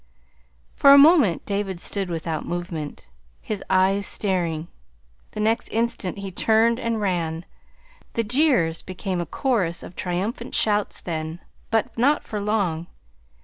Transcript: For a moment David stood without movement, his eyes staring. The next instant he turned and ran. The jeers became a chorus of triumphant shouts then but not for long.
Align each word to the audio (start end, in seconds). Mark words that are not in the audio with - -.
For 0.73 0.91
a 0.93 0.97
moment 0.97 1.45
David 1.45 1.79
stood 1.79 2.09
without 2.09 2.43
movement, 2.43 3.07
his 3.39 3.63
eyes 3.69 4.07
staring. 4.07 4.67
The 5.33 5.39
next 5.39 5.67
instant 5.67 6.17
he 6.17 6.31
turned 6.31 6.79
and 6.79 6.99
ran. 6.99 7.45
The 8.13 8.23
jeers 8.23 8.81
became 8.81 9.21
a 9.21 9.27
chorus 9.27 9.83
of 9.83 9.95
triumphant 9.95 10.55
shouts 10.55 11.01
then 11.01 11.39
but 11.69 11.95
not 11.99 12.23
for 12.23 12.41
long. 12.41 12.87